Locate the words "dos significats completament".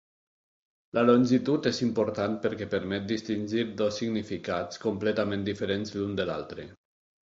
3.83-5.49